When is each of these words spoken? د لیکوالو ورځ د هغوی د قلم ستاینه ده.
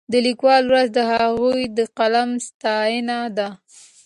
د 0.11 0.13
لیکوالو 0.27 0.67
ورځ 0.71 0.87
د 0.97 0.99
هغوی 1.13 1.61
د 1.77 1.79
قلم 1.97 2.29
ستاینه 2.47 3.17
ده. 3.37 3.47